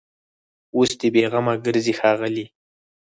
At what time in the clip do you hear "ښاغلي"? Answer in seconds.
1.99-2.45